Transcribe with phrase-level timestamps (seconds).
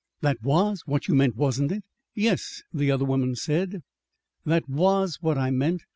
[0.21, 1.83] "That was what you meant, wasn't it?"
[2.15, 3.83] "Yes," the other woman said,
[4.43, 5.83] "that was what I meant.